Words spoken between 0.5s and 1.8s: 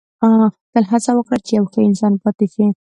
•تل هڅه وکړه چې یو ښه